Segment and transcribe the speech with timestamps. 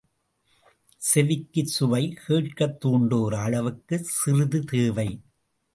[1.01, 5.09] செவிக்குச் சுவை, கேட்கத் தூண்டுகிற அளவுக்குச் சிறிது தேவை.